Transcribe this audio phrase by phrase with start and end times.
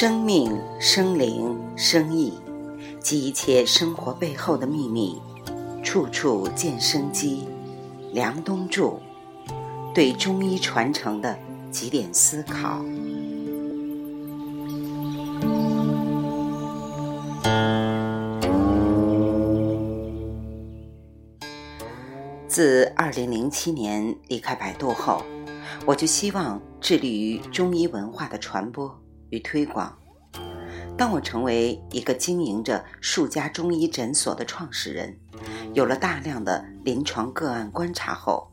[0.00, 2.32] 生命、生灵、生意
[3.00, 5.20] 及一切生活背后的秘密，
[5.82, 7.48] 处处见生机。
[8.12, 9.00] 梁冬柱
[9.92, 11.36] 对中医传承的
[11.72, 12.80] 几点思考。
[22.46, 25.24] 自二零零七年离开百度后，
[25.84, 28.96] 我就希望致力于中医文化的传播。
[29.30, 29.96] 与推广。
[30.96, 35.16] 当我成为一个经营着数家中医诊所的创始人，
[35.72, 38.50] 有了大量的临床个案观察后，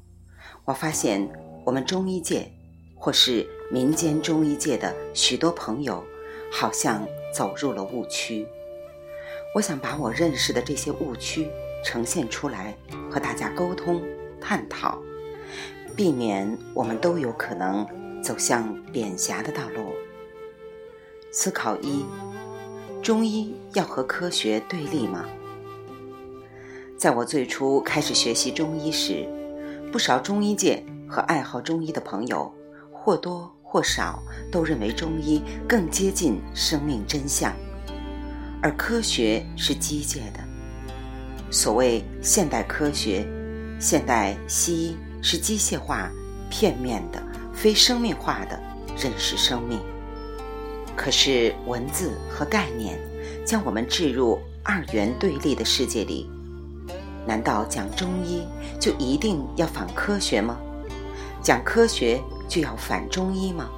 [0.63, 1.27] 我发现
[1.65, 2.51] 我们中医界
[2.95, 6.03] 或是民间中医界的许多朋友，
[6.51, 8.47] 好像走入了误区。
[9.55, 11.49] 我想把我认识的这些误区
[11.83, 12.77] 呈现出来，
[13.09, 14.03] 和大家沟通
[14.39, 15.01] 探讨，
[15.95, 17.87] 避免我们都有可能
[18.21, 19.93] 走向贬狭的道路。
[21.37, 22.05] 思考一：
[23.03, 25.25] 中医要和科学对立吗？
[26.97, 29.27] 在我最初开始学习中医时，
[29.91, 32.49] 不少中医界和爱好中医的朋友
[32.89, 37.53] 或多或少都认为中医更接近生命真相，
[38.61, 40.39] 而科学是机械的。
[41.51, 43.27] 所谓现代科学、
[43.77, 46.09] 现代西医是机械化、
[46.49, 47.21] 片面的、
[47.53, 48.57] 非生命化的
[48.97, 49.77] 认识生命。
[50.95, 52.99] 可是文字和概念
[53.45, 56.29] 将我们置入二元对立的世界里，
[57.27, 58.41] 难道讲中医
[58.79, 60.57] 就一定要反科学吗？
[61.41, 63.69] 讲科学就要反中医吗？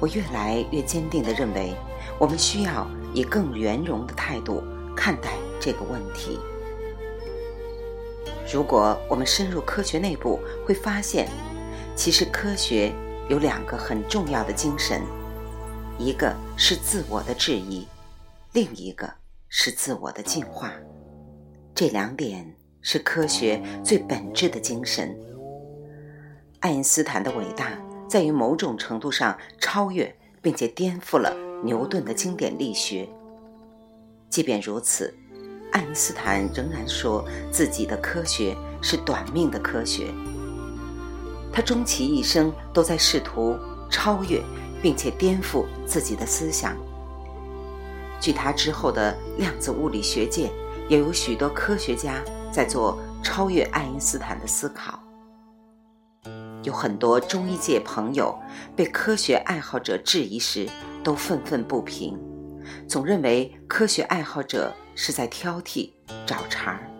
[0.00, 1.72] 我越来越坚定地认为，
[2.18, 4.62] 我们需要以更圆融的态度
[4.94, 6.38] 看待这个问题。
[8.52, 11.28] 如果我们深入科学内部，会发现，
[11.96, 12.92] 其实科学
[13.28, 15.00] 有两个很重要的精神。
[15.98, 17.86] 一个是自我的质疑，
[18.52, 19.08] 另一个
[19.48, 20.72] 是自我的进化。
[21.72, 25.16] 这两点是科学最本质的精神。
[26.60, 27.78] 爱因斯坦的伟大
[28.08, 30.12] 在于某种程度上超越
[30.42, 31.32] 并且颠覆了
[31.62, 33.08] 牛顿的经典力学。
[34.28, 35.14] 即便如此，
[35.70, 40.12] 爱因斯坦仍然说自己的科学是短命的科学。
[41.52, 43.56] 他终其一生都在试图
[43.88, 44.42] 超越。
[44.84, 46.76] 并且颠覆自己的思想。
[48.20, 50.52] 据他之后的量子物理学界，
[50.90, 52.22] 也有许多科学家
[52.52, 55.02] 在做超越爱因斯坦的思考。
[56.64, 58.38] 有很多中医界朋友
[58.76, 60.68] 被科学爱好者质疑时，
[61.02, 62.18] 都愤愤不平，
[62.86, 65.90] 总认为科学爱好者是在挑剔、
[66.26, 66.90] 找茬儿。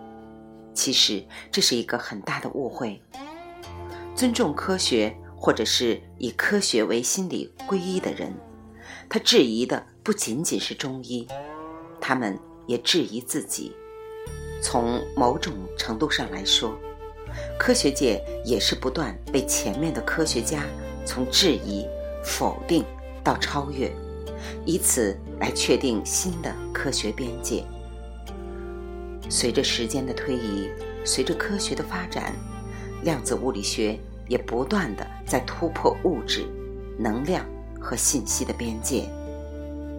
[0.73, 2.99] 其实这是一个很大的误会。
[4.15, 5.15] 尊重科学。
[5.37, 8.33] 或者是以科学为心理皈依的人，
[9.07, 11.27] 他质疑的不仅仅是中医，
[12.01, 13.75] 他们也质疑自己。
[14.61, 16.77] 从某种程度上来说，
[17.59, 20.63] 科学界也是不断被前面的科学家
[21.05, 21.85] 从质疑、
[22.23, 22.83] 否定
[23.23, 23.93] 到超越，
[24.65, 27.63] 以此来确定新的科学边界。
[29.29, 30.69] 随着时间的推移，
[31.03, 32.33] 随着科学的发展，
[33.03, 33.99] 量子物理学。
[34.27, 36.47] 也不断的在突破物质、
[36.97, 37.45] 能量
[37.79, 39.09] 和信息的边界，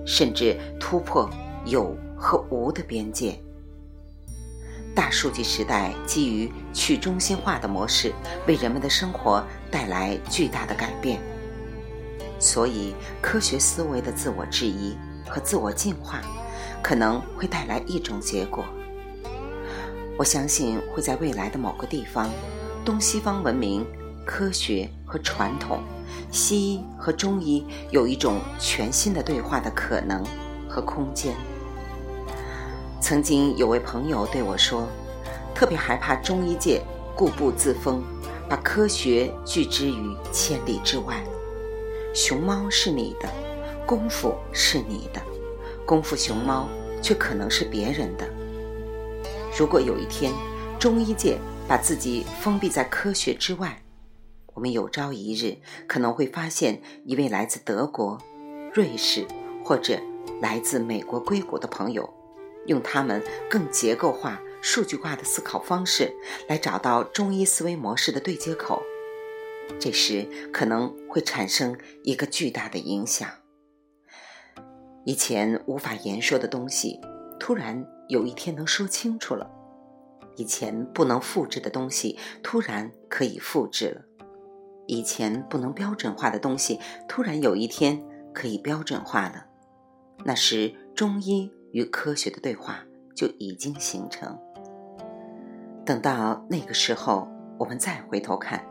[0.07, 1.31] 甚至突破
[1.65, 3.39] 有和无的边界。
[4.95, 8.13] 大数据时代基于去中心化的模式，
[8.47, 11.21] 为人们的生活带来巨大的改变。
[12.39, 14.97] 所以，科学思维的自我质疑
[15.29, 16.23] 和自我进化，
[16.83, 18.65] 可能会带来一种结果。
[20.19, 22.31] 我相信会在未来的某个地方，
[22.85, 23.87] 东西方文明。
[24.27, 25.81] 科学和传统，
[26.33, 30.23] 西医和中医有一种全新的对话的可能
[30.69, 31.33] 和空间。
[33.01, 34.89] 曾经有位朋友对我说，
[35.55, 36.83] 特别害怕中医界
[37.15, 38.03] 固步自封，
[38.49, 41.25] 把科学拒之于千里之外。
[42.13, 43.29] 熊猫是你的，
[43.87, 45.23] 功夫是你的，
[45.87, 46.69] 功夫熊猫
[47.01, 48.27] 却可能是别人的。
[49.57, 50.33] 如果有一天，
[50.81, 51.39] 中医界
[51.69, 53.81] 把自己封闭在科学之外，
[54.57, 58.19] 我们有朝一日可能会发现一位来自德国、
[58.73, 59.27] 瑞士
[59.63, 60.01] 或者
[60.41, 62.09] 来自美国硅谷的朋友，
[62.65, 66.11] 用他们更结构化、数据化的思考方式
[66.49, 68.83] 来找到中医思维模式的对接口。
[69.79, 73.29] 这时可能会产生一个巨大的影响。
[75.05, 76.99] 以前无法言说的东西，
[77.39, 79.47] 突然有一天能说清楚了；
[80.37, 84.03] 以前不能复制的东西，突然可以复制了。
[84.87, 86.79] 以前不能标准化的东西，
[87.09, 88.03] 突然有一天
[88.33, 89.47] 可以标准化了。
[90.25, 92.85] 那时中医与科学的对话
[93.15, 94.39] 就已经形成。
[95.85, 97.29] 等到那个时候，
[97.59, 98.65] 我们再回头看，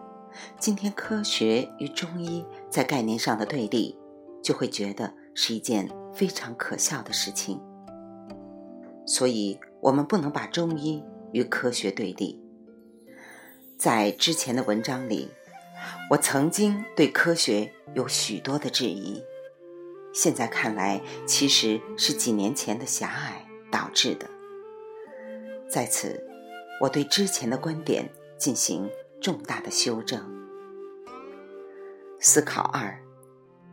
[0.59, 3.97] 今天科学与中医在概念上的对立，
[4.43, 7.61] 就会觉得是一件非常可笑的事情。
[9.05, 12.41] 所以，我们不能把中医与科学对立。
[13.77, 15.29] 在之前的文章里，
[16.11, 19.23] 我曾经对科学有许多的质疑，
[20.13, 24.29] 现在看来，其实是几年前的狭隘导致的。
[25.69, 26.23] 在此。
[26.81, 28.91] 我对之前的观点进行
[29.21, 30.21] 重大的修正。
[32.19, 32.99] 思考二：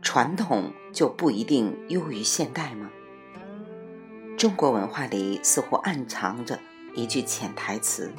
[0.01, 2.89] 传统就不一定优于现代吗？
[4.37, 6.57] 中国文化里似乎暗藏着
[6.95, 8.09] 一句潜台词，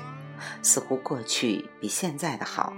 [0.63, 2.75] 似乎过去比现在的好。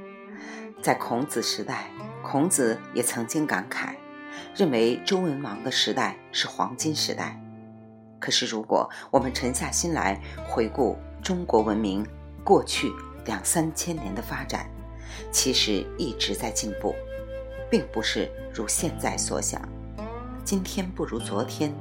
[0.87, 1.91] 在孔子时代，
[2.23, 3.97] 孔子也曾经感慨，
[4.55, 7.37] 认为周文王的时代是黄金时代。
[8.21, 12.07] 可是，如果我们沉下心来回顾，中国文明
[12.45, 12.93] 过去
[13.25, 14.71] 两三千年的发展，
[15.33, 16.95] 其实一直在进步，
[17.69, 19.61] 并不是如现在所想，
[20.45, 21.75] 今天不如昨天，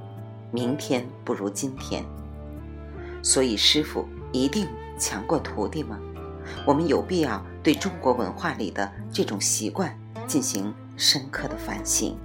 [0.49, 2.03] 明天不如今天。
[3.21, 4.67] 所以，师傅一定
[4.97, 5.99] 强过徒弟吗？
[6.65, 9.97] 我们有必要对中国文化里的这种习惯
[10.27, 12.17] 进行深刻的反省。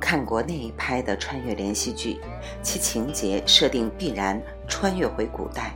[0.00, 2.18] 看国内拍的穿越连续剧，
[2.62, 5.74] 其情节设定必然穿越回古代，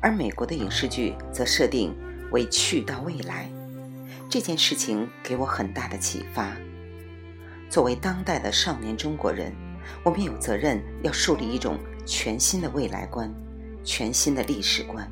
[0.00, 1.96] 而美国的影视剧则设定
[2.32, 3.48] 为去到未来。
[4.28, 6.52] 这件事情给我很大的启发。
[7.70, 9.52] 作为当代的少年中国人，
[10.04, 13.32] 我们有责任要树立一种全新的未来观、
[13.82, 15.10] 全新的历史观。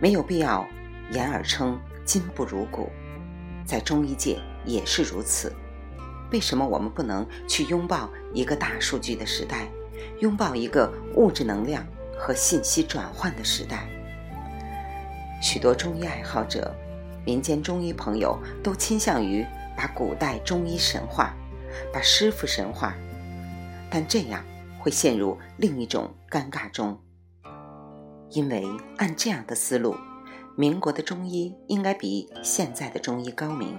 [0.00, 0.66] 没有必要
[1.12, 2.90] 言而称今不如古，
[3.66, 5.52] 在中医界也是如此。
[6.32, 9.68] 为什么我们不能去拥抱一个大数据的时代，
[10.20, 11.86] 拥抱一个物质能量
[12.16, 13.88] 和信息转换的时代？
[15.42, 16.74] 许多中医爱好者、
[17.26, 19.44] 民间中医朋友都倾向于
[19.76, 21.34] 把古代中医神话，
[21.92, 22.94] 把师傅神话，
[23.90, 24.44] 但这样
[24.78, 26.98] 会陷入另一种尴尬中，
[28.30, 28.64] 因为
[28.96, 29.96] 按这样的思路，
[30.56, 33.78] 民国的中医应该比现在的中医高明。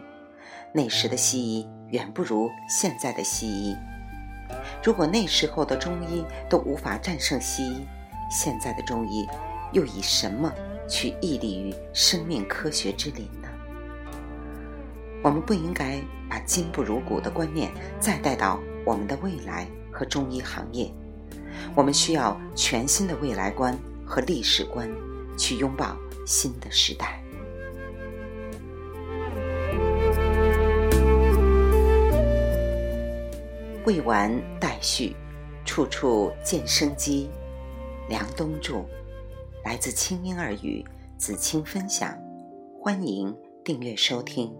[0.73, 3.75] 那时的西医远不如现在的西医。
[4.83, 7.87] 如果那时候的中医都无法战胜西医，
[8.29, 9.27] 现在的中医
[9.71, 10.51] 又以什么
[10.87, 13.47] 去屹立于生命科学之林呢？
[15.23, 20.91] 我们不应该把今不如古的观念再带到我们的未来和中医行业。
[21.75, 23.77] 我们需要全新的未来观
[24.11, 24.93] 和历史观，
[25.37, 27.23] 去拥抱新的时代。
[33.85, 34.29] 未完
[34.59, 35.15] 待续，
[35.63, 37.29] 处处见生机。
[38.09, 38.83] 梁冬著，
[39.63, 40.85] 来自清音儿语，
[41.17, 42.13] 子清分享，
[42.77, 44.53] 欢迎订阅收听。